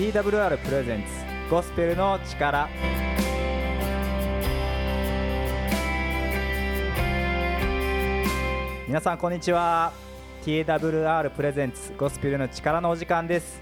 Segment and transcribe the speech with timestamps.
[0.00, 1.08] TWR プレゼンツ
[1.50, 2.70] ゴスペルの力。
[8.88, 9.92] 皆さんこんにちは。
[10.42, 13.60] TWR プレゼンツゴスペルの力のお時間です。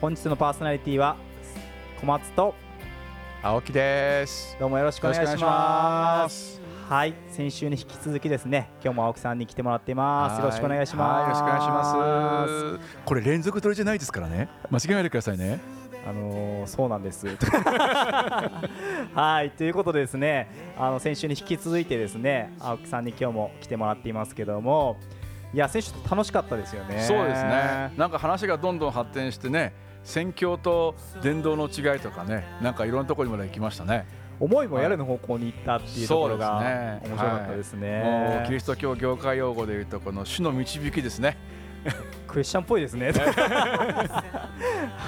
[0.00, 1.16] 本日のパーソナリティは
[2.00, 2.52] 小松と
[3.40, 4.56] 青木です。
[4.58, 6.59] どうもよろしくお願いします
[6.90, 10.40] はい先週に引き続きですね今日も青木さんに来てもらっています。
[10.40, 11.22] よろしくお願いします。
[11.22, 13.04] よろしくお願いします。
[13.04, 14.48] これ連続撮りじゃないですからね。
[14.72, 15.60] 間違えないでくださいね。
[16.04, 17.28] あのー、そうなんです。
[19.14, 24.96] はいということでですねあの先週に引き続いてですね青木さんに今日も来てもらっていますけども
[25.54, 27.04] いや選手と楽しかったですよね。
[27.06, 27.92] そうですね。
[27.96, 29.72] なんか話がどんどん発展してね
[30.02, 34.18] 宣教と伝道の違いとかねなんかいろんなところにまで行きましたね。
[34.40, 38.00] 思いもやるの方向に行ったっていうところが面白かったですね。
[38.00, 41.36] はい、もうキリスト教業界用語でいうとこの主の導きですね。
[42.26, 43.12] クリスチャンっぽいですね。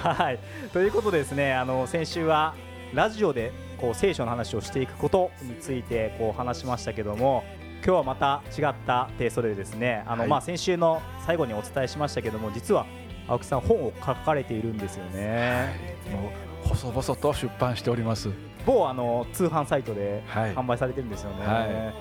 [0.02, 0.38] はい
[0.72, 2.55] ということでですねあの先週は
[2.92, 7.44] ラジオでこう聖書の話をしていくことについてこう話しましたけども
[7.84, 12.86] 今日はまた違ったテイストでですねあの、はい、まあ先週の最後にお伝えしましたけども実は
[13.28, 15.70] 青木さん本を書かれているんですよね。
[16.06, 16.33] はい、も
[16.64, 18.52] う細々と出版しております。
[18.66, 21.46] 某あの通販サイトで販売されてるんですよね。
[21.46, 21.92] は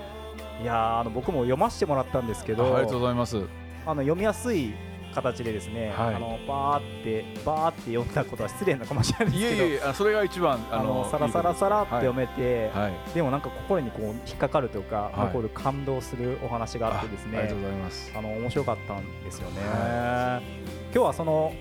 [0.60, 3.38] い、いやあの僕も読ませてもらったんですけど、ありがとうございます。
[3.86, 4.74] あの読みやすい
[5.14, 17.40] 形でですね、はい、あのバーってバーって読んだことは失礼なかもしれないですけどいえいえそれが一番あのさらさらさらって読めて、はい、でもなんか心にこう引っかかるというか、はい、残る感動するお話があってですね。
[17.40, 18.12] ありがとうございます。
[18.16, 20.42] あの面白かったんですよね、今
[20.94, 21.52] 日はその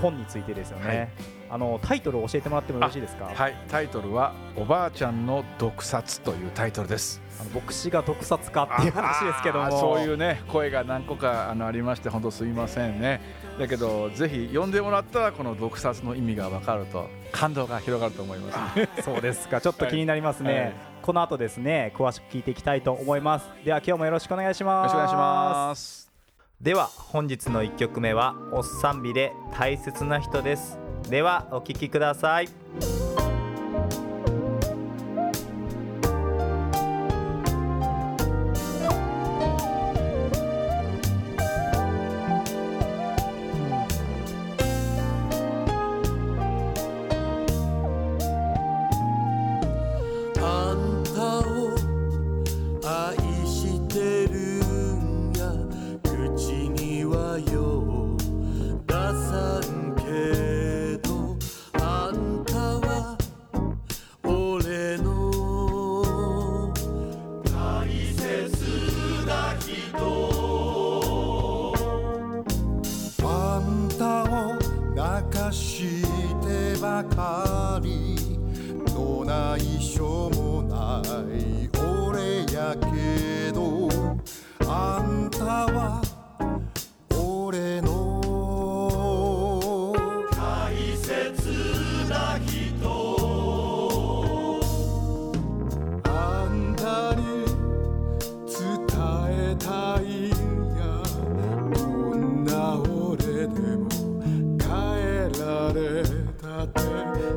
[0.00, 1.12] 本についてですよね、
[1.50, 3.32] あのタイトルを教えてもらってもよろしいですか？
[3.34, 3.56] はい。
[3.68, 7.20] タイトルはおばあちゃんの毒殺というタイトルです。
[7.40, 9.70] あの牧師が毒殺かっていう話ですけども。
[9.78, 13.20] そういうね声が何個かあのありまして本当すみませんね。
[13.58, 18.52] だけどぜひ読んでもらったらこの毒殺の意味が分かると感動が広がると思いま
[18.96, 19.02] す。
[19.02, 19.60] そうですか。
[19.62, 20.60] ちょっと気になりますね、はい。
[20.60, 23.46] はい、この後ですね詳しく聞いていきたいと思います。
[23.64, 24.94] では今日もよろしくお願いします。
[24.94, 25.38] よろしくお願いし
[25.70, 26.10] ます。
[26.60, 30.78] では本日の1曲目はおっさんびで大切な人です
[31.08, 32.99] ではお聴きください。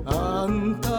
[0.05, 0.92] Ante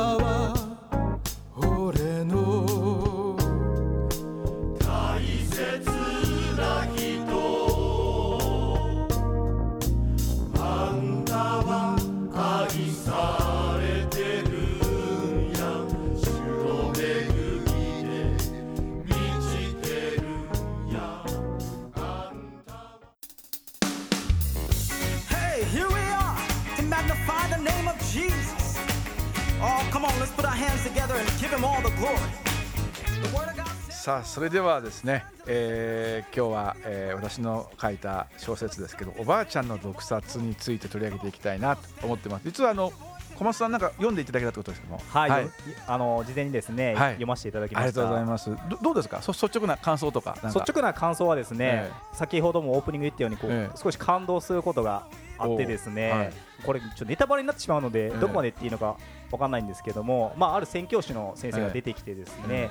[33.91, 42.43] さあそれではですね、えー、今日は、えー、私の書いた小説ですけどおばあちゃんの毒殺について取り上げていきたいなと思ってます。
[42.45, 42.93] 実はあの
[43.35, 45.47] 小松さんなんか読んでいただけたってことですけどもはい、はい、
[45.87, 47.85] あの事前にですね、はい、読ませていただきました。
[47.85, 48.51] ありがとうございます。
[48.71, 49.21] どどうですか？
[49.27, 55.07] 率直な感想とか率直な感想はですね、えー、先ほどもオープニング言ったようにこう、えー、少し感動することが
[55.39, 56.33] あってですね、はい、
[56.65, 58.97] これちょっとネタバレになってしまうので、えー、どこまでっていうのか
[59.31, 62.71] わかんないんですけどもまあある宣教師の先生が出てきてですね、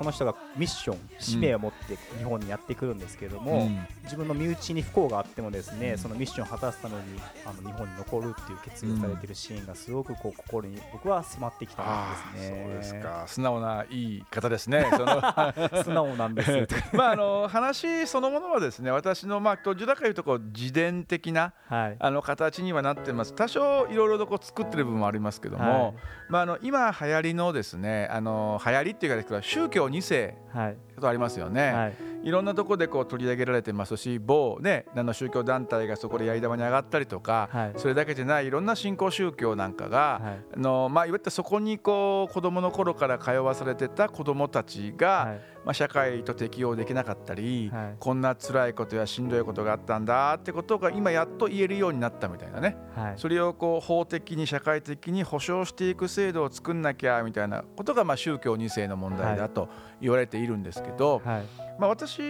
[0.00, 7.00] その人がミッション使命を持って日本にやってくるんですけれども、うん自分の身内に不幸があってもですねそのミッションを果たすために
[7.46, 12.56] あの日本に残るっていう決意をされているシーンがすごくこう心に僕は迫ってきたあんですね。
[12.56, 15.22] ーそうですか素直ないい方ですねその
[15.84, 16.66] 素直なんです。
[16.92, 21.96] まああの話そのものはですね私のまあどちらかというとこう自伝的なはい。
[22.00, 25.94] あの形にはなってます多少いろいろとこう作ってる部分もありますけども、はい
[26.30, 30.76] まあ、あの今流行りのですねあの流行りっていうか宗教2世はい。
[31.00, 31.94] とありますよね、はい。
[32.22, 37.72] い、ろんなところでこう取り上げられてますし某ねあの宗教団体がそこでやり玉に上がったりとか、はい。
[37.76, 40.40] それだけじゃないいろんな信仰宗教なんかが、はい。
[40.56, 45.40] あのまあ、いわゆるそこにこう子どもの頃から通わされてた子どもたちが、はい。
[45.62, 47.96] まあ、社会と適応できなかったり、はい。
[47.98, 52.76] こんな辛いことやしんどいことがあったんだってことが今やっと言えるようになったみたいなね。
[52.94, 53.14] はい。
[53.16, 59.68] それをこう法的に社会的に保障していく制度を作んなきゃみたいなことがまあ宗教2世の問題だと
[60.00, 61.42] 言われているんですけど、はい。
[61.78, 62.20] まあ、私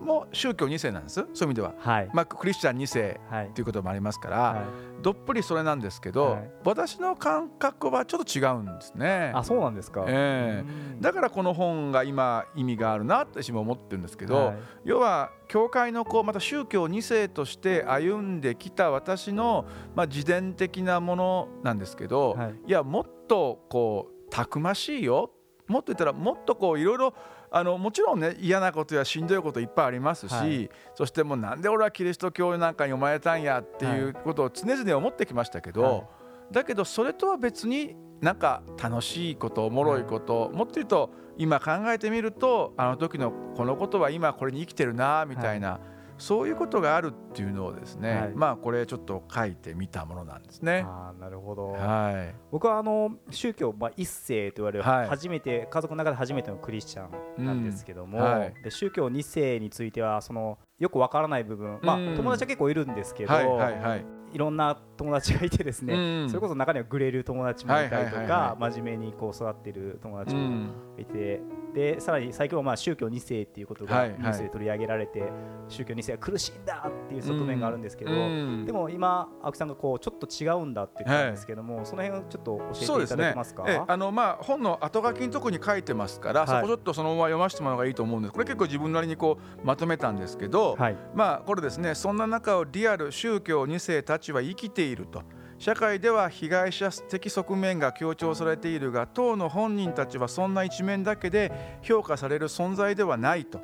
[0.00, 1.74] も宗教2世なんですそういう意味では。
[1.78, 2.10] はい。
[2.12, 9.32] まあ、クリスチャン2世はいっていうこともありますから、はいどっぷりそれなんですけど、はい私の感覚はちょっと違うんですね。
[9.34, 10.04] あ、そうなんですか。
[10.06, 25.30] ええうんだからこの本が今意味があるなって私も思ってるんですけど、はい要は教会のこうまた宗教2世として歩んできた私の、まあ、自伝的なものなんですけど、はいい、やもっとこうたくましいよ
[25.68, 27.14] もっと言ったらもっとこういろいろ
[27.50, 30.70] あのもちろんね嫌なことやしんどいこといっぱいありますし、はい。
[30.94, 36.04] そそしてもうなんで俺はキリスト教なんかに生まれたんやっていうことを常々思ってきましたけど、はい。
[36.52, 40.04] だけどそれとは別になんか楽しいことおもろい。
[40.04, 45.80] こと、もっと言うと今考えてみるとあの時のこのことは今これに生きてるなみたいな、
[46.18, 48.32] そういうことがあるっていうのをですね、はい。
[48.34, 50.84] まあこれちょっと書いてみたものなんですね。
[50.86, 51.72] あーなるほど。
[51.72, 55.08] はい、僕はあの宗教、まあ、一世と言われるはい。
[55.08, 58.54] 初めて、家族の中で初めてのクリスチャンなんですけども、うんはい。
[58.62, 62.16] で宗教二世についてはそのよくわからない部分、まあ、うん。
[62.16, 66.28] 友達は結構いるんですけど、はいはいはいいろんな友達がいてですね、うん。
[66.28, 70.70] それこそ中にはグレる友達もいたりとはいはいはいか真面目にこう育っている友達もうん。
[70.98, 71.40] いて、
[71.74, 74.18] でさらに最近はまあ宗教2世っていうことがはいはい。
[74.18, 75.22] ニュースで取り上げられて、
[75.68, 78.64] 宗教2世は苦しいんだっていう側面があるんですけど、うん。
[78.66, 83.64] でも今青木さんがこうちょっと違うんだって言ったんですけども、その辺をちょっと教えていただけますか？
[83.66, 86.48] ええあのまあ本の後書きのとこに書いてますから、はい。
[86.48, 88.32] そこちょっとそのまま読ませてもらうのがいいと思うんです。
[88.32, 90.96] これ結構自分なりにこうまとめたんですけど、はい。
[91.14, 91.94] まあこれですね。
[91.94, 95.24] そんな中をリアル宗教2世たちは生きていると。
[95.58, 103.60] 社会では被害者的側面が強調されているが当の本人たちはそんな一面だけで評価される存在ではないと。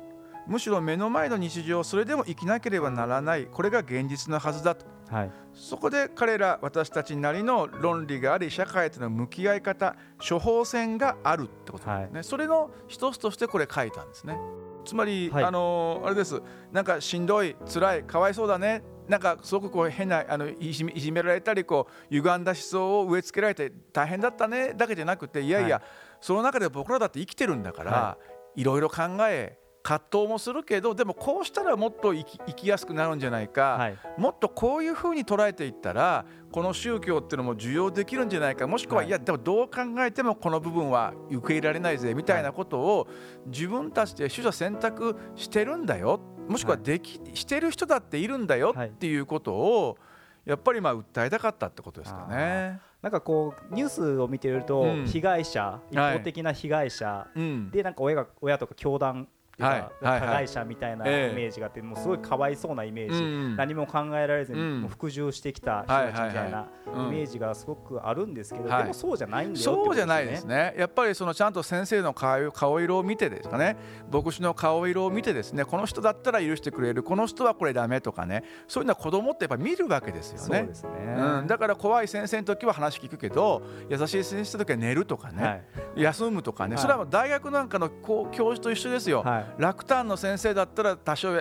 [0.47, 3.45] むしろ目の前の日常をそれでも生きなければならない。
[3.45, 4.85] これが現実のはずだと。
[5.09, 5.31] はい。
[5.53, 14.39] そこで彼ら私たちなりの論理があり社会との向き合い方処方箋があるってことなんですね、それの一つとしてこれ書いたんですね。
[14.85, 15.43] つまり、はい。
[15.43, 16.41] あのあれです。
[16.71, 25.85] なんかしんどい辛いかわいそうだねなんかすごくこう変なあのいじめいじめられたりこう歪んだ思想を植え付けられて大変だったねだけじゃなくていやいや、はい。
[26.21, 28.17] その中で僕らだって生きてるんだから、、は
[28.55, 28.63] い。
[28.63, 33.97] ろいろ考え葛藤もするけどでもこうしたらもっと生き生きやすくなるんじゃないか、はい。
[34.17, 39.07] もっとこういうふうに捉えていったらこの宗教っていうのも受容できるんじゃないかもしくは、はい。
[39.07, 43.07] い、やでもどう考えてもこの部分は受け入れられないぜみたいなことを
[43.47, 49.15] 自分たちで取捨選択してるんだよもしくはでき、してる人だっているんだよはいってい。
[49.17, 49.97] うことを
[50.45, 52.79] やっぱりまあ訴えたかったってことですかね。
[53.01, 55.05] なんかこうニュースを見てると、うん。
[55.05, 59.27] 被害者一方的な被害者、うん、でなんか親が親とか教団
[59.59, 61.29] っていうか、加害者みたいなイえ。
[61.31, 68.83] えメージがあって、もうすごいかわいそうなイメージ、うん何も考えられずに、服従してきた人たちみたいなイメージがすごくあるんですけど、はい。
[68.83, 70.75] でもそうじゃないんだよそうじゃないですね。
[70.77, 73.75] やっぱりそのちゃんと先生の顔顔色を見てですかね。
[74.11, 77.03] 牧師の顔色を見てですねこの人だったら許してくれる。
[77.03, 78.43] この人はこれダメとかね。
[78.67, 80.69] そういうのは子供ってやっぱ見るわけですよね。
[80.73, 85.49] そうん、だから怖い先生の時は話聞くけど優しい先生の時は寝るとかね、は
[85.97, 86.01] い。
[86.03, 91.37] 休むとかね、はいそれはもう大学なんかのこう教授と一緒ですよ、はい楽単の先生だったら多少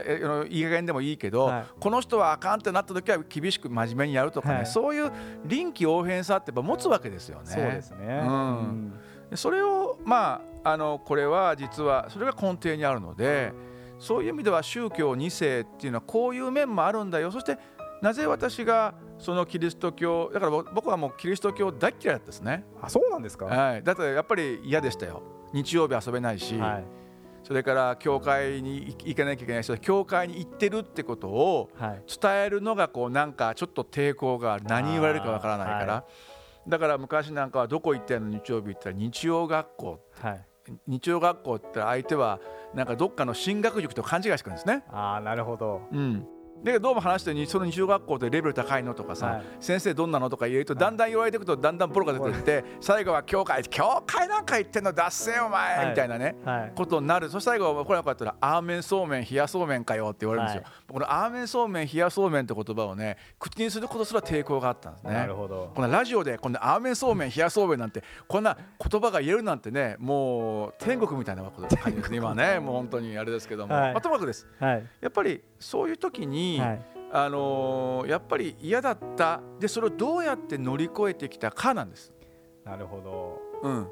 [0.47, 1.65] いい加減でもいいけど、はい。
[1.79, 4.67] この人はあかんってなった時は厳しく真面目にやるとかね、はい。
[4.67, 5.11] そういう
[5.45, 7.47] 臨機応変さってやっぱ持つわけですよね。
[7.47, 8.93] そうですね、うん。
[9.31, 13.53] でそれをまああのこれは実はそれが根底にあるので
[13.99, 17.31] そういう意味では宗教2世っていうのはこういう面もあるんだよ。
[17.31, 17.59] そして
[18.01, 25.23] なぜ私がそのキリスト教だから僕僕はもうキリスト教大っ嫌いだったですね、あそうなんですか、ははい、だってやっぱり嫌でしたよ。
[25.53, 26.61] 日曜日遊べないし、い
[27.43, 32.03] それから教会に行行かなきゃいけない人は教会に行ってるってことをはい。
[32.21, 36.05] 伝えるのがこうなんかちょっと抵抗がある何言われるかわからないから、は
[36.67, 40.45] だから昔なんかはどこ行ってんの日曜日行ったら日曜学校はい。
[40.87, 42.41] 日曜学校って相手は
[42.75, 44.85] なんかどっかの進学塾と勘違いしてくるんですね。
[44.91, 45.83] ああなるほど。
[45.91, 46.27] うん
[46.63, 49.45] でどうも話してその日曜学校ってレベル高いのとかさ、はい。
[49.61, 55.89] 先生どんなのとか言うとだんだん言われていくとだんだんボロが出てって最後は教会教会なんか言ってんの出せよお前、はい。
[55.91, 56.73] みたいなねはい。
[56.75, 57.31] ことになる。
[57.31, 65.15] そして最後はこれなかったら「アーメンそうめん冷やそうめんかよ」って言われるんですよ、はこの「アーメンそうめん冷やそうめん」って言葉をね口にすることすら抵抗があったんですね。
[65.15, 65.71] なるほど。
[65.75, 71.91] このラジオでこんな「アーメンそうめん冷やそうめん」なんてこんな言葉が言えるなんてねもう天国みたいなことです。
[71.91, 73.93] ね今ねもう本当にあれですけども、はい。
[73.93, 74.47] まあ、ともかくです。
[74.59, 74.87] はい。
[75.01, 76.83] やっぱりそういう時に、はい。
[77.11, 79.41] あのーやっぱり嫌だった。
[79.59, 82.13] でそれをどうやって乗り越えてきたかなんです、
[82.65, 83.41] なるほど。
[83.63, 83.89] うん、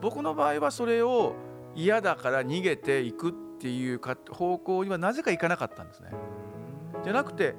[0.00, 1.34] 僕の場合はそれを
[1.74, 6.10] 嫌だから逃げていくっていうか方向にはなぜかいかなかったんですね。
[7.02, 7.54] じゃなくて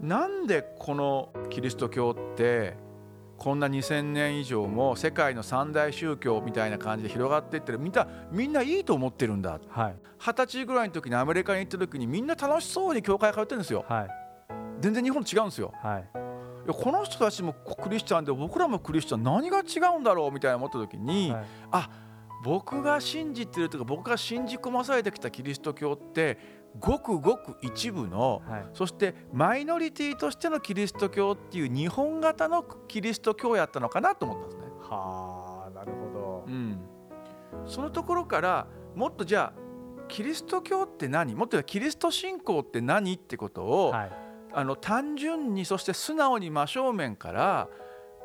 [0.00, 2.76] なんでこのキリスト教って
[3.42, 7.78] こんな2000年以上も世界の三大宗教みたいな感じで広がっていってる。
[7.80, 9.58] みんなみんないいと思ってるんだ。
[9.68, 9.96] はい。
[10.16, 13.84] 二十歳ぐらいの時にアメリカに行った時にみんな楽しそうに教会通ってるんですよ。
[13.88, 14.08] はい。
[14.78, 15.72] 全然日本と違うんですよ。
[15.82, 16.02] はい。
[16.02, 21.44] いやこの人たちもクリスチャンで僕らもクリスチャン何が違うんだろうみたいな思った時に、はい。
[22.44, 28.66] 僕が信じてるというか僕が信じ込まされてきたキリスト教ってごくごく一部のはい。
[28.72, 34.64] そしてマイノリティとしてのキリスト教っていう日本型のキリスト教やったのかなと思ったんですね。
[34.80, 36.12] はあなるほ
[36.46, 36.80] うん、
[37.66, 39.60] そのところからもっとじゃあ
[40.08, 41.34] キリスト教って何？
[41.34, 44.10] もっと言えばキリスト信仰って何ってことを、どはい。
[44.54, 47.68] あの単純にそして素直に真正面から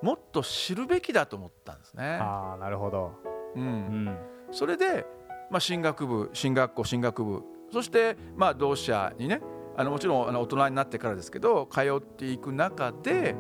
[0.01, 2.17] もっと知るべきだと思ったんですね。
[2.21, 3.11] ああなるほど。
[3.55, 4.17] う、うんん。
[4.51, 5.05] それで、
[5.49, 9.41] まあ、進学部進学校進学部そして、まあ、同志社にね
[9.75, 13.35] あのもちろんあの大人になってからですけど通っていく中で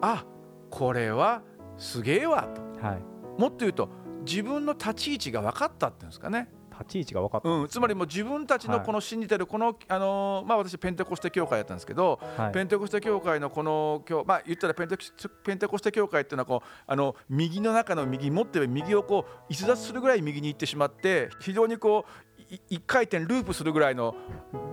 [0.00, 0.24] あ
[0.70, 1.42] これは
[1.76, 2.86] すげえわと。
[2.86, 3.40] はい。
[3.40, 3.88] もっと言うと
[4.26, 6.50] 自分の立ち位置が分かったっていうんですかね。
[6.70, 7.48] 立ち位置が分かった。
[7.48, 8.86] うん、つまりもう自分たちのはい。
[8.86, 12.52] この信じてるこの、あのまあ、私ペンテコステ教会やったんですけど、はい。
[12.52, 15.12] ペンテコステ教会のこの教まあ言ったらペンテコス
[15.44, 24.14] ペンテコステ教会っていうのはこうあの右の中の右持ってる右をこう逸脱するぐらい右に行ってしまって非常にこうい一回転ループするぐらいの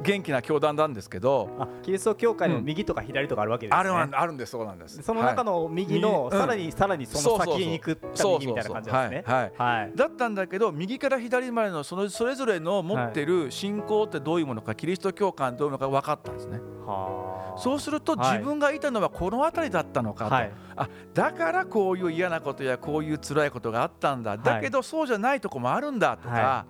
[0.04, 2.66] 元気な教団なんですけど、あキリスト教会のうん。
[2.66, 3.80] 右とか左とかあるわけですね。
[3.80, 5.02] あるあるあるんですそうなんです。
[5.02, 9.24] その中のの右の右さらにさらにその先に行くった右みたいな感じですね。
[9.26, 9.52] はい、はい。
[9.58, 9.92] はい。
[9.96, 16.60] だったんだけど右から左までのそのそれぞれの持ってる信仰ってどういうものか、キリスト教会どういうものか分かったんですね。
[16.86, 17.60] はあ。
[17.60, 18.38] そうするとはい。
[18.38, 20.52] 自分がいたのはこの辺りだったのかと、はい。
[20.76, 26.66] あだからこういう嫌なことやこういう辛いことがあったんだ、だけどそうじゃないとこもあるんだとか、、は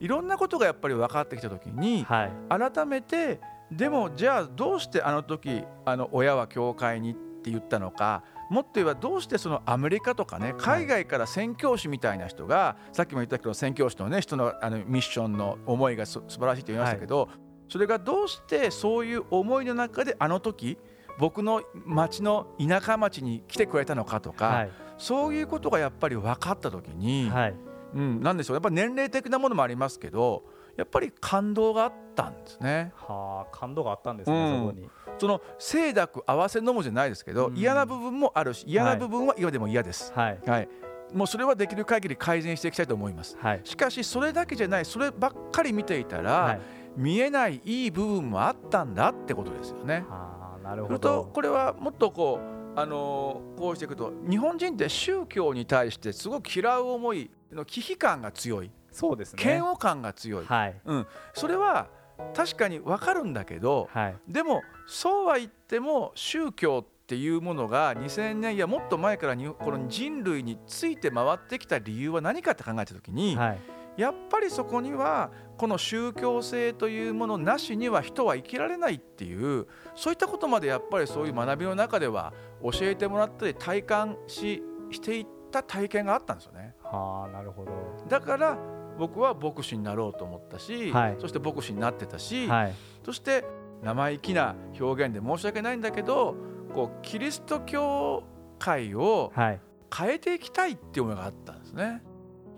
[0.00, 2.32] いろんなことがやっぱり分かってきた時にはい。
[2.48, 17.28] 改めてでもじゃあどうしてあの時あの親は教会にって言ったのかもっと言えばどうしてそのアメリカとかね海外から宣教師みたいな人が、さっきも言ったけど宣教師のね人のあのミッションの思いがす素晴らしいと言いましたけど、
[17.68, 20.78] それがどうしてそういう思いの中であの時
[21.18, 24.70] 僕の町の田舎町に来てくれたのかとか、はい。
[24.98, 27.54] そういうことがやっぱり分かった時に、はい
[27.94, 28.56] うん、なんでしょう。
[28.56, 30.44] やっぱり年齢的なものもありますけど
[30.76, 32.92] やっぱり感動があったんですね。
[32.96, 34.58] はあ感動があったんですね、うん。
[34.58, 34.90] そこに。
[35.18, 37.56] その清濁合わせのもじゃないですけど、うん。
[37.56, 40.38] 嫌な部分もあるし嫌な部分は嫌でも嫌です、はい。
[40.46, 40.68] はい。
[41.12, 43.36] もうそれはできる限り改善していきたいと思います。
[43.38, 43.60] はい。
[43.62, 46.60] しかしそれだけじゃないそればっかり見ていたら、はい。
[46.96, 50.04] 見えないいい部分もあったんだってことですよね。
[50.08, 58.70] はあなるほするとどこれはもっとこう、あのーこうしていくと日本人って宗教に対してすごく嫌う思いの危機感が強い。
[58.90, 59.42] そうですね。
[59.42, 60.80] 嫌悪感が強い、はい。
[60.84, 61.88] うん、それは
[62.32, 64.16] 確かに分かるんだけどはい。
[64.28, 73.58] でもそうは言っても宗教っていうものが2000年やもっと前からにこの人類について回ってきた理由は何かって考えた時に、はい。
[73.96, 85.26] やっぱりそこにはこの宗教性というものなしには人は生きられないっていうそういったことまでやっぱりそういう学びの中では教えてもらったり体感ししてい
[85.60, 86.74] った体験があったんですよね。
[86.82, 87.72] はあなるほど。
[88.08, 88.58] だから
[88.98, 91.16] 僕は牧師になろうと思ったし、はい。
[91.18, 92.72] そして牧師になってたし、はい。
[93.04, 93.44] そして
[93.82, 96.34] 生意気な表現で申し訳ないんだけど
[96.72, 98.24] こうキリスト教
[98.58, 99.60] 会をはい。
[99.96, 102.02] 変えていきたいっていう思いがあったんですね。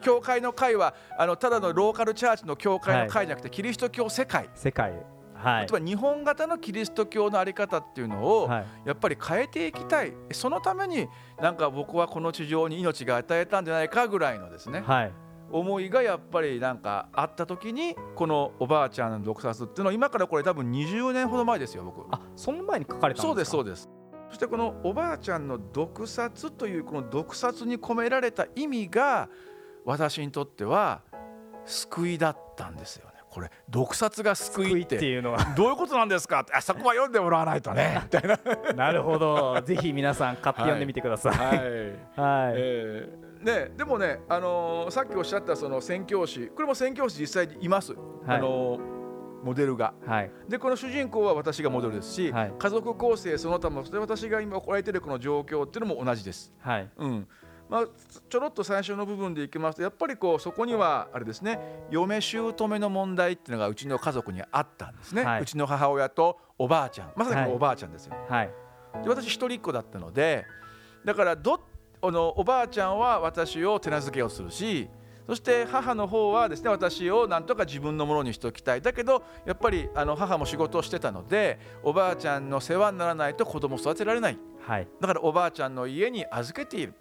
[0.00, 4.48] 教会の会はあのただのローカルチャーチの教会の会じゃなくて、キリスト教世界。
[4.54, 4.94] 世界
[5.36, 5.60] はい。
[5.62, 8.66] 例えば日本型のキリスト教のあり方っていうのをはい。
[8.84, 10.12] やっぱり変えていきたい。
[10.32, 11.08] そのために
[11.40, 15.12] なんか僕はこの地上に命が与えたんじゃないかぐらいのですねはい。
[15.50, 22.06] 思いがやっぱりなんかあった時にこのおばあちゃんの毒殺っていうのは今からこれ多分20年ほど前ですよ僕。
[22.14, 23.88] あその前に書かれたんそうでですかすそうです。
[24.28, 29.28] そしてこのおばあちゃんの毒殺というこの毒殺に込められた意味が
[29.84, 31.02] 私にとっては
[31.64, 33.05] 救いだったんですよ。
[33.05, 33.05] ね
[33.36, 34.96] これ毒殺が救いって。
[34.96, 35.52] っていうのは。
[35.54, 36.40] どういうことなんですか？
[36.40, 38.00] ってあそこは読んでもらわないとね。
[38.04, 38.72] みたいな。
[38.74, 39.60] なるほど。
[39.62, 41.36] ぜひ皆さん買って読んでみてください。
[41.36, 41.64] はい、はい、
[42.56, 47.94] えーね、でもね、あのーさっきおっしゃったその宣教師これも宣教師実際にいます、
[48.26, 48.80] あのー
[49.44, 49.92] モデルが。
[50.06, 50.30] はい。
[50.48, 52.52] でこの主人公は私がモデルですし、はい。
[52.58, 56.54] 家族構成その他もそして私が今置られているこの状況っていうのも同じです。
[56.60, 56.88] はい。
[56.96, 57.28] うん
[57.68, 57.84] まあ、
[58.28, 61.58] ちょろっと最初の部分でいきますとやっぱりこうそこにはあれですね
[61.90, 65.42] 嫁姑の問題っていうのがうちの家族にあったんですね、はい。
[65.42, 67.12] うちの母親とおばあちゃん。
[67.16, 68.50] まさにおばあちゃんですよ、はい。
[69.02, 70.46] で私一人っ子だったので
[71.04, 71.60] だからど
[72.02, 74.88] あのおばあちゃんは私を手なずけをするし
[75.26, 78.80] そして母の方はですね私をなんとか自分のものにしておきたい。
[78.80, 84.38] だけどやっぱりあの母も仕事をしてたのでおばあちゃんの世話にならないと子供を育てられない。
[84.60, 84.88] はい。
[85.00, 86.94] だからおばあちゃんの家に預けている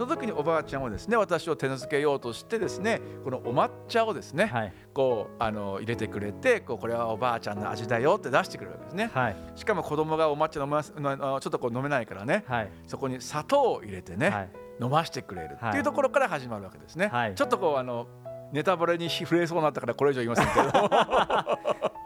[0.00, 4.72] その時におばあちゃんはですね私を手なずけようとしてですねこのお抹茶をですね、はい。
[4.94, 9.10] こうあの入れてくれてこうこれはおばあちゃんの味だよって出してくれるわけですね。
[9.12, 9.36] はい。
[9.56, 12.70] しかも子供がお抹茶飲ますちょっとこう飲めないからねはい。
[12.86, 14.50] そこに砂糖を入れてね、はい。
[14.80, 15.76] 飲ましてくれるってはい。
[15.76, 17.34] いうところから始まるわけですね、はい。
[17.34, 18.06] ちょっとこうあの
[18.54, 20.78] ネタバレに触れそうになったからこれ以上言いませんけ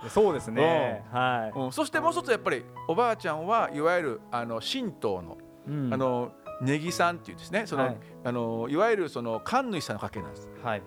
[0.03, 0.11] ど。
[0.11, 1.05] そうですね。
[1.13, 5.95] はうん、そしてもう一つやっぱりおばあちゃんはいわゆるあの神道の,、いうん。
[5.95, 7.67] あのネギさんっていうですね。
[7.67, 7.95] その、はい。
[7.95, 10.49] い、あのいわゆるその神主さんの家系なんです。
[10.63, 10.83] はい。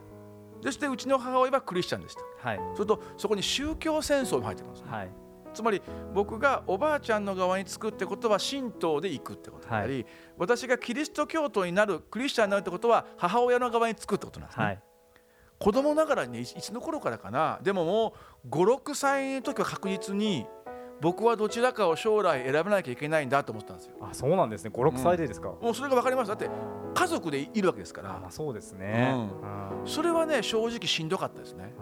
[0.62, 2.50] そしてうちの母親はクリスチャンでした。
[2.50, 2.60] はい。
[2.76, 4.84] それとそこに宗教戦争も入ってくるんです。
[4.86, 5.10] ねはい。
[5.54, 5.82] つまり
[6.14, 10.06] 僕がおばあちゃんの側につくってことは神道で行くってことであり、
[10.38, 14.84] 私がキリスト教徒になるクリスチャンになるってことは母親の側につくってことなんですね、はい。
[15.60, 17.60] 子供ながらにねいいつの頃からかな。
[17.64, 18.14] でもも
[18.46, 20.46] う56歳の時は確実に
[21.00, 23.96] 僕はどちらかを将来選ばなきゃいけないんだと思ってたんですよ。
[24.02, 24.72] あそうなんですね。
[24.74, 25.50] 56歳でですか？
[25.62, 26.30] もうそれが分かります。
[26.30, 26.50] だって
[26.94, 28.22] 家族でいるわけですから。
[28.26, 29.12] あそうですね。
[29.14, 29.22] うん。
[29.22, 31.74] うんそれはね正直しんどかったですね。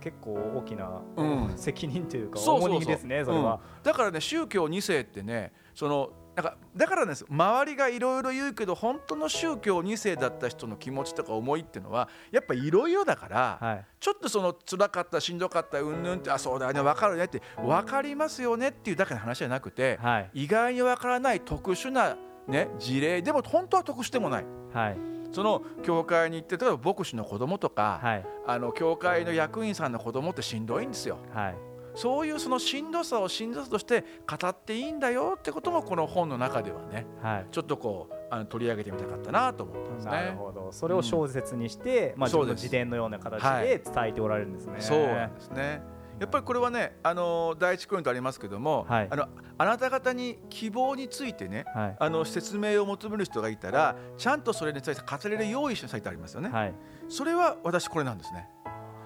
[0.00, 1.52] 結構大きなうん。
[1.56, 3.60] 責任というか重荷ですねそれは。
[3.82, 13.84] だからね宗教2世ってねそのなんかだからです周りがいろいろ言うけど本当の宗教2世だった人の気持ちとか思いっていうのはやっぱいろいろだから、はい。
[14.00, 20.30] ちょっとその辛かったしんどかったうんぬんってあそうだよね分かるねって分かりますよねっていうだけの話じゃなくてはい。
[20.32, 22.16] 意外に分からない特殊な、
[22.48, 24.44] ね、事例でも本当は特殊でもない。
[24.72, 24.96] はい。
[25.32, 28.26] その教会に行って例えば牧師の子供とか、はい。
[28.46, 31.18] あの教会の役員さんの子供ってしんどいんですよ。
[31.34, 40.10] はいそういうそのしんどさをしんどさとして語っていいんだよってこともこの本の中ではねはいちょっとこうあの取り上げてみたかったなと思ったんですね。
[40.10, 45.82] なるほどそれを小説にしてまあ自分の自伝のような形はいで伝えておられるんですねそうなんですね。
[46.20, 49.28] やっぱりこれはね、あの第一コイントありますけども、はいあの
[49.58, 56.48] あなた方に希望についてね、はいあの説明を求める人がいたら、ちゃんとそれについて語れる用意しなさいってありますよね。
[56.48, 56.74] はい
[57.08, 58.48] それは私これなんですね。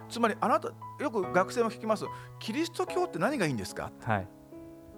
[0.08, 0.68] つまりあなた
[1.00, 2.04] よく学生も聞きます。
[2.38, 3.90] キリスト教って何がいいんですか？
[4.02, 4.28] はい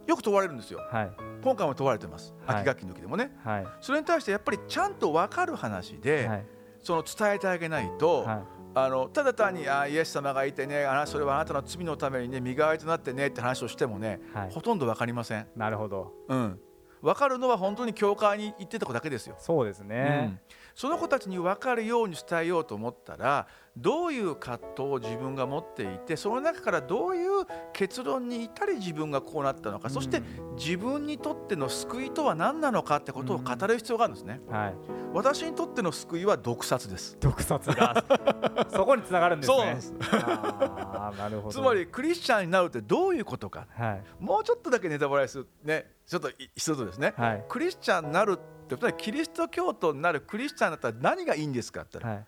[0.06, 0.80] よく問われるんですよ。
[0.90, 1.10] はい
[1.42, 2.34] 今回も問われてます。
[2.46, 3.36] はい秋学期の時でもね。
[3.44, 6.46] はいそれに対してやっぱりちゃんと分かる話で、はい
[6.80, 8.38] その伝えてあげないと、はい
[8.74, 15.46] あのただ単にあイエス様がいてねあなそれはあなたの罪のためにね身代わりとなってねって話をしてもね、はいほとんど分かりません。
[15.56, 16.60] なるほどうん、
[17.02, 19.34] 分かるのは本当に教会に行ってた子だけですよ。
[19.40, 20.40] そうですねうん
[20.76, 23.48] その子たちに分かるように伝えようと思ったら
[23.80, 30.22] どういう葛藤を自分が持っていてその中からどういう結論に至り自分がこうなったのか、そして
[30.56, 34.40] 自分にとっての救いとは何なのかってことを語る必要があるんですね。
[34.50, 34.74] はい。
[35.12, 37.16] 私にとっての救いは毒殺です。
[37.20, 38.04] 毒殺が
[38.70, 39.78] そこにつながるんですね。
[39.80, 43.66] そうつまりクリスチャンになるってどういうことか。
[43.70, 44.02] はい。
[44.18, 47.44] もうちょっとだけネタバレするねちょっとい一つですね、はい。
[47.48, 48.36] クリスチャンになるっ
[48.66, 52.26] てことはキリスト教徒になるクリスチャンだったら何がいいんですかって言ったら、はい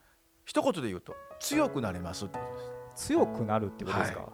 [0.50, 2.36] 一言で言うと強くなれますって。
[2.36, 4.26] ことです強くなるってことですか、は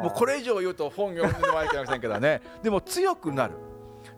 [0.00, 2.42] あもうこれ以上言うと本読んでもらえませんけどね。
[2.62, 3.54] でも強くなる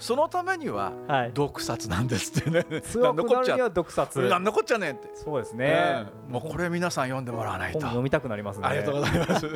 [0.02, 1.30] そのためにははい。
[1.32, 2.64] 毒殺なんですってね。
[2.82, 4.20] 強くなるには毒殺。
[4.28, 6.32] 何のこっちゃねんって、そうですね、うん。
[6.32, 7.78] もうこれ皆さん読んでもらわないと。
[7.78, 8.66] 本読みたくなりますね。
[8.66, 9.46] ありがとうございます。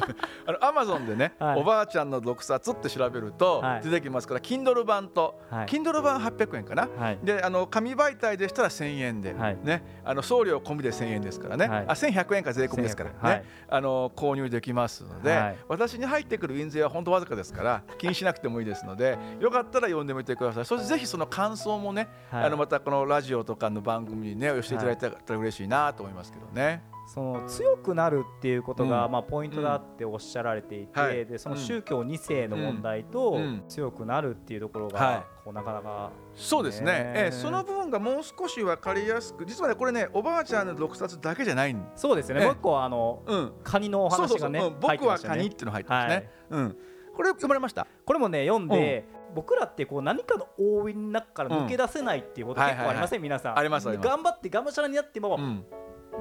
[0.47, 1.61] あのアマゾンでね、 はい。
[1.61, 3.81] おばあちゃんの毒殺って調べるとはい。
[3.83, 5.67] 出てきますから、Kindle 版と、はい。
[5.67, 6.89] Kindle 版800円かな。
[6.97, 7.19] はい。
[7.25, 9.59] であの紙媒体でしたら1000円で、はい。
[9.65, 11.85] ねあの送料込みで1000円ですからね、はい。
[11.89, 13.45] あ1100円か税込みですからね、1100はい。
[13.69, 15.57] あの購入できますので、はい。
[15.67, 20.65] 私に入ってくる印税は本当わずかですから気にしなくてもいいですのでよかったら読んでみてください。
[20.65, 22.45] そしてぜひその感想もね、はい。
[22.45, 26.83] あのまたこのラジオとかの番組にねお寄せていただいたら嬉しいなと思いますけどね。
[27.09, 29.13] その強くなるっていうことが、うん。
[29.13, 31.25] まあ、ポイントだっておっしゃられていて、はい。
[31.25, 31.61] でそのうん。
[31.61, 33.63] 宗教2世の問題とうん。
[33.69, 35.25] 強くなるっていうところが、はい。
[35.45, 36.87] こうなかなかそうですね。
[36.87, 42.47] ねええその部分がもう少し分かりやすく実はねこれねおばあちゃんの毒殺だけじゃないんそうですよね、ええ。
[42.49, 43.53] もう一個はあのうん。
[43.63, 46.61] カニのお話がね僕はカニっていうの入ってますね、はい。
[46.63, 46.77] うん。
[47.15, 47.87] これ読まれました？
[48.05, 52.67] これもね読んで、僕らってこう何かの覆いの中から抜け出せないっていうことうん。
[52.69, 53.59] 結構ありません、はい皆さん。
[53.59, 55.65] あります頑張ってがむしゃらにやっても、うん。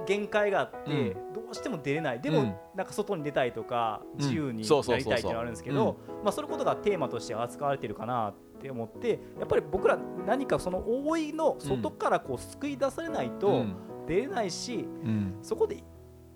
[0.06, 2.20] 限界があって、うどうしても出れない。
[2.20, 2.56] でも、うん。
[2.76, 4.18] なんか外に出たいとかん。
[4.18, 5.12] 自由にそうそうそうそう。
[5.12, 9.98] なりたいっていうのがあるんですけど、まあ、それことがテーマとして扱われているかなって思ってやっぱり僕ら
[10.28, 13.76] 何かその覆いの外からこう救い出されないとうん。
[14.08, 15.38] 出れないし、うん。
[15.42, 15.82] そこで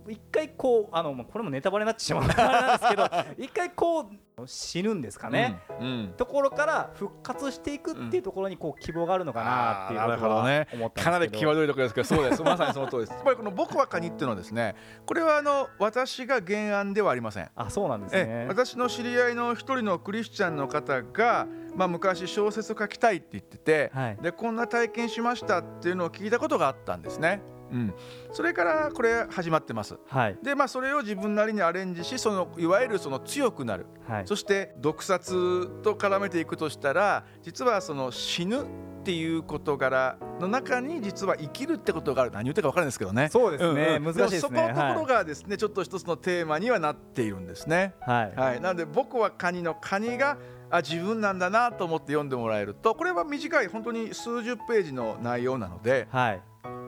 [0.10, 2.28] 一回こうあのまあこれもネタバレになってしまう。
[2.28, 4.06] なんですけど一回こう
[4.46, 5.60] 死ぬんですかね。
[5.80, 6.14] うんうん。
[6.16, 10.68] ところから復活していくっていうところにこう希望があるのかなっていうことはね。
[10.94, 12.42] かなり際どいところですけどそうです。
[12.42, 13.14] まさにその通りです。
[13.14, 17.50] やっぱりこの「僕はカニ」っていうのはですねこれはあの私が原案ではありません。
[17.56, 18.46] あそうなんですえね。
[18.48, 24.18] 私の知り合いの一人のクリスチャンの方が、まあ、昔小説を書きたいって言ってて、はい。
[24.22, 27.42] でこんな体験しましたっていうのを聞いたことがあったんですね。
[27.72, 27.94] うん、
[28.32, 29.98] それからこれ始まってます。
[30.08, 30.38] はい。
[30.44, 33.86] でまあそれを自分なりにアレンジしそのいわゆるその強くなる。
[34.08, 34.28] はい。
[34.28, 38.66] そして毒殺と絡めていくとしたら実はその死ぬっ
[39.04, 42.32] ていう事柄の中に実は生きるってことがある。
[42.32, 43.30] 何言ってるか分かるんですけどね。
[43.30, 44.16] そうですね、うんうん。
[44.16, 44.62] 難しいですね。
[44.62, 47.94] もそこのところがですね、ちょっと一つのテーマにはなっているんですね。
[48.02, 48.36] はい、はい。
[48.36, 50.38] はい、なので僕はカニのカニが
[50.72, 56.42] あ自分なんだなと思って読んでもらえるとこれは短い本当に数十ページの内容なのではい、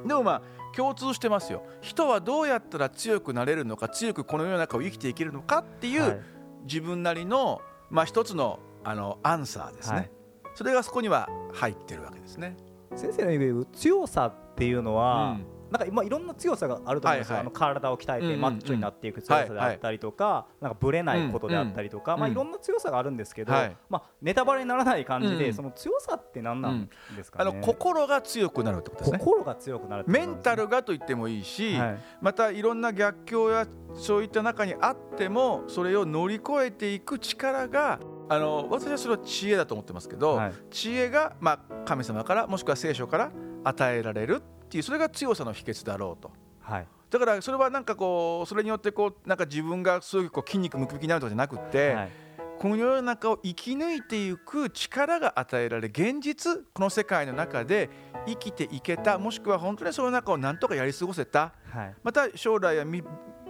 [0.05, 0.41] でもまあ
[0.75, 1.63] 共通してますよ。
[1.81, 6.19] 人はどうやったら強くなれるのか強くこの世の中を生きていけるのかっていう、はい。
[6.63, 10.11] 自分なりの、まあ、一つのあのアンサーですね、はい。
[10.55, 12.55] それがそこには入ってるわけですね。
[12.95, 17.49] 先生の言う強さっていうのは、うんなんか今いろんな強さがあると思うんですよ、はいはい。
[17.49, 22.29] あの体を鍛えてマッチョになっていく強さであったりとか、なんかぶれないことであったりとか、まあ、うん。
[22.29, 23.77] うんいろんな強さがあるんですけど、はい。
[23.89, 25.53] まあ、ネタバレにならない感じで、うん。
[25.53, 29.19] その強さって何なんですかね、あの心が強くなるってことですね。
[29.19, 31.99] 心が強くなるってことメンタルがと言ってもいいし、はい。
[32.21, 40.53] またいろんな逆境やそういった中にあってもそれを乗り越えていく力があの私はそれは知恵だと思ってますけど、はい。
[40.69, 43.31] 知恵が、まあ、神様からもしくは聖書から
[43.63, 46.31] 与えられるっていうそれが強さの秘訣だろうと。
[46.61, 46.87] はい。
[47.09, 52.09] だからそれはなんかこうそれによってこうなんか自分がすごいこう筋肉ムキムキになるとかじゃなくて、はい。
[52.57, 57.89] この世の中を生き抜いていく力が与えられ現実この世界の中で
[58.27, 61.51] 生きていけたもしくは本当にその中を何とかやり過ごせた。
[61.65, 61.95] はい。
[62.01, 63.03] また将来やみ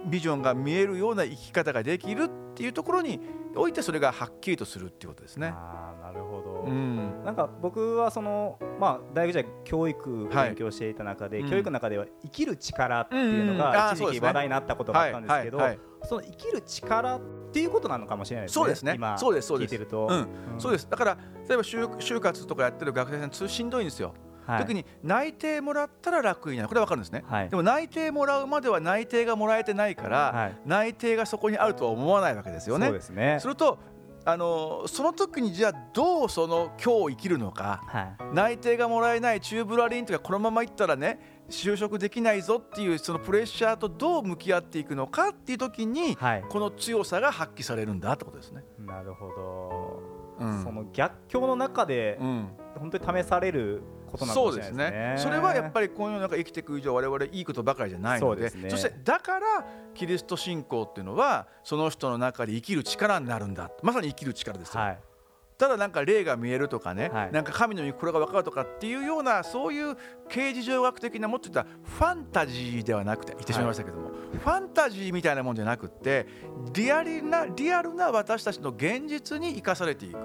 [0.06, 3.20] ビジョンが見えるような生き方ができるっていうところに
[3.54, 5.52] おいてそれがはっきりとするっていうことですね。
[5.54, 6.31] あーなるほど、
[6.64, 7.24] うん。
[7.24, 11.50] なんか僕はその、まあ、大学時代教育を勉強していた中で、うん。
[11.50, 15.86] 教育の中では生きる力っていうのが一時期話題になったことがあったんですけど、はいはいはい。
[16.04, 17.20] その生きる力っ
[17.52, 18.94] ていうことなのかもしれないですねそうですね。
[18.96, 19.72] 今そうですそうです。
[19.72, 20.26] 聞いてると、うん。
[20.58, 20.88] そうです。
[20.88, 24.14] だから例えば就就活とかやってる学生さん通しんどいんですよ。
[24.46, 24.60] はい。
[24.60, 26.68] 特に内定もらったら楽になる。
[26.68, 27.22] これは分かるんですね。
[27.26, 27.48] はい。
[27.48, 30.58] でも内定もらうまでは内定がもらえてないから、はい。
[30.66, 32.86] 内定がそこにあるとは思わないわけですよね。
[32.86, 33.38] そうですね。
[33.40, 33.78] すると
[34.24, 37.82] あのその時にじゃあどうその今日を生きるのか。
[37.86, 38.34] はい。
[38.34, 46.44] 内定がもらえないチューブラリンとかこのままいったらね就職できないぞっていうそのプレッシャーとどう向き合っていくのかっていう時にはい。
[46.48, 48.62] この強さが発揮されるんだってことですね。
[48.78, 49.28] なるほ
[50.38, 50.62] ど、うん。
[50.62, 52.48] その逆境の中でうん。
[52.78, 53.82] 本当に試される
[54.12, 54.90] ことなでもしれないですすね。
[54.90, 55.14] ね。
[55.18, 58.50] それはやっぱりこの世の中生きていく以上我々いいことばかりじゃないので。
[58.50, 58.70] ね。
[58.70, 63.70] してだからキリスト信仰っていうのはその人の中で生きる力になるんだ。
[63.82, 64.80] まさに生きる力ですよ。
[64.80, 64.98] はい。
[65.58, 67.32] ただなんか霊が見えるとかね、はい。
[67.32, 69.96] なんか神の御心が分かるとかっていうようなそういう
[70.28, 76.26] 形事上学的なもっと言ったらファンタジーではなくて言ってしまいましたけども、ファンタジーみたいなもんじゃなくって
[76.72, 80.16] リアルなリアルな私たちの現実に生かされていく。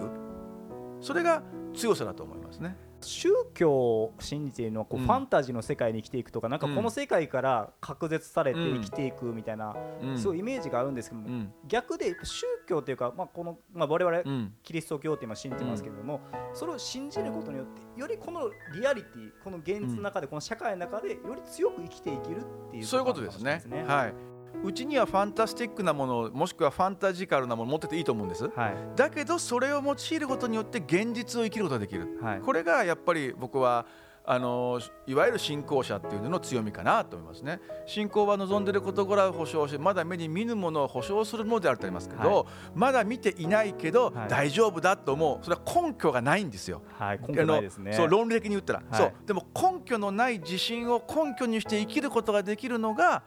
[1.01, 1.43] それが
[1.75, 2.75] 強さだと思いますね。
[3.07, 10.17] 宗教を信じているのはこう、うんファンタジーの世界に生きていくとかなんかうんこの世界から隔絶されてうん生きていくみたいな、うん。
[10.17, 11.53] すごいイメージがあるんですけども、うん。
[11.67, 14.53] 逆で宗教というか、まあこのまあ、我々うん。
[14.63, 16.19] キリスト教って今信じてますけれども、
[16.53, 23.61] それを信じることによってよりこのリアリティこの現実の中で、この社会の中でより強く生きていけるっていうそういうことですね。
[23.87, 24.36] はい。
[24.63, 28.49] うちにはファンタスティックなものもしくはファンタジカルなもの持ってていいと思うんです。
[28.49, 28.75] はい。
[28.95, 32.19] だけどそれを用いることによって現実を生きることができる。
[32.21, 32.39] はい。
[32.39, 33.85] これがやっぱり僕は
[34.29, 37.61] あのいわゆる信仰者っていうのの強みかなと思いますね。
[37.85, 42.45] 信仰は望んでいる事柄を保証しまだ目に見ぬものを保証するものであるとありますけど、はい。
[42.75, 44.27] まだ見ていないけど、はい。
[44.27, 45.45] 大丈夫だと思う。
[45.45, 46.81] それは根拠がないんですよ。
[46.99, 47.93] はい根拠ないですね。
[47.93, 48.99] そう論理的に言ったら、はい。
[48.99, 49.13] そう。
[49.25, 53.23] でも根拠のない自信を根拠にして生きることができるのが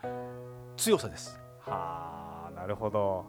[0.81, 1.39] 強さです。
[1.61, 3.27] はあなるほど。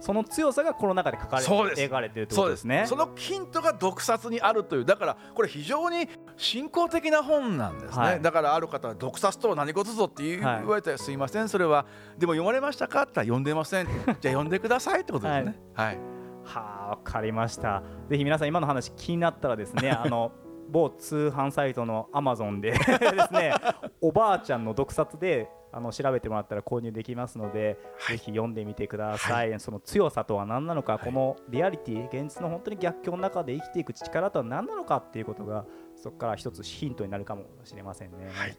[0.00, 2.84] その強さがこの中で書かれ描かれてるってことですね。
[2.86, 4.84] そのヒントが毒殺にあるという。
[4.84, 8.22] だからこれ非常に信仰的な本なんですね、はい。
[8.22, 11.86] だからある方は毒殺とは何事ぞって言,、われたらすいませんそれは。
[12.18, 13.86] でも読まれましたかって言ったら読んでません。
[13.88, 15.58] じゃあ読んでくださいってことですね。
[15.74, 15.98] はい、
[16.44, 17.82] はあわかりました。
[18.08, 20.32] ぜひ皆さん今の話気になったらですね あの
[20.68, 23.54] 某通販サイトのアマゾンでですね
[24.00, 38.30] おばあちゃんの毒殺であの調べてもらったら購入できますので、ぜひ読んでみてください、その強さとは何なのか、このリアリティ現実の本当に逆境の中で生きていく力とは何なのかっていうことがそこから一つヒントになるかもしれませんね。
[38.32, 38.56] はい。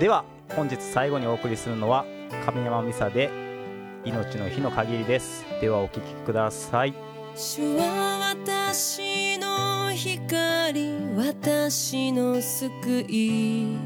[0.00, 0.24] では
[0.56, 2.06] 本日最後にお送りするのは
[2.46, 3.30] 亀山美沙で
[4.06, 5.44] 命の日の限りです。
[5.60, 6.94] ではお聞きください
[7.34, 9.51] 主は私の
[9.94, 13.76] 光私の救い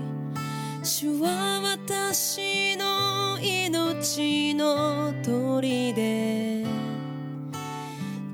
[0.82, 6.64] 主は私の命の砦。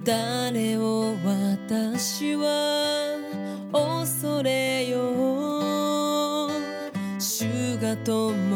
[0.05, 3.17] 誰を私は
[3.73, 6.51] 恐れよう。
[7.19, 8.52] 主が共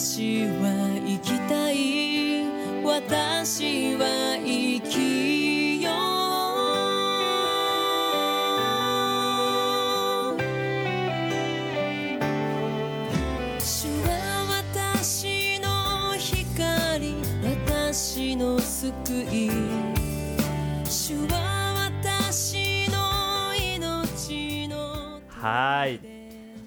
[0.00, 1.80] 私は生きたい。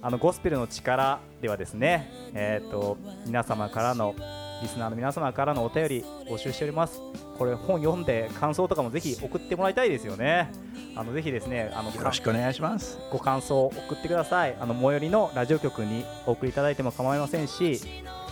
[0.04, 4.14] あのゴスペルの力ではですねえっ、と皆様からの
[4.62, 7.02] リスナーの皆様からのお便り募集しております。
[7.38, 10.52] これ本読んで感想とかもぜひ送ってもらいたいですよね。
[10.96, 12.98] あのぜひですねあのよろしくお願いします。
[13.12, 14.56] ご感想を送ってください。
[14.60, 17.80] あの最寄りのラジオ局にお送りいただいても構いませんし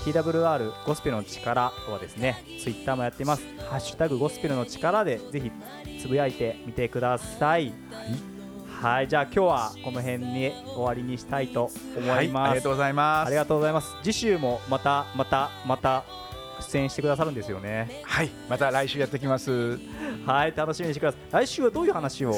[0.06, 3.44] TWR ゴスペルの力はですねツイッターもやっています。
[3.70, 5.52] ハッシュタグゴスペルの力でぜひ
[6.02, 7.74] つぶやいてみてください。
[7.92, 8.41] はい
[8.82, 13.28] じゃあ今日はこの辺に終わりにしたいと思います、はい、ありがとうございます。
[13.28, 13.96] ありがとうございます。
[14.02, 16.04] 次週もまたまたまた
[16.62, 18.02] 出演してくださるんですよね。
[18.04, 19.80] はいまた来週やってきます。
[20.26, 21.46] はい楽しみにしてください。
[21.46, 22.34] 来週はどういう話を？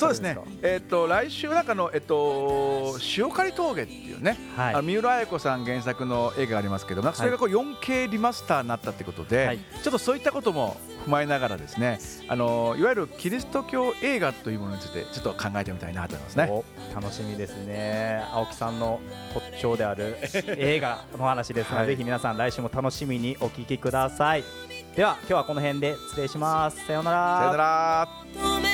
[0.00, 0.36] そうですね。
[0.62, 4.82] えっ、と来週なんかのえっと塩刈峠っていうね、はい。
[4.82, 9.58] 三浦綾子さん原作の映画がありますけどなんかそれがこう 4K リマスターになったってことで、はい。
[9.58, 16.48] ちょっとそういったことも踏まえながらですねあのいわゆるキリスト教映画というものについてちょっと考えてみたいなと思いますね。
[16.50, 18.24] お楽しみですね。
[18.32, 19.00] 青木さんの
[19.34, 20.16] 特徴である
[20.58, 21.86] 映画の話ですので、はい。
[21.88, 24.44] ぜひ皆さん来週も楽しみにお聞きください。
[24.96, 26.86] では今日はこの辺で失礼します。
[26.86, 27.38] さようなら。
[27.38, 27.56] さよな
[28.64, 28.69] ら。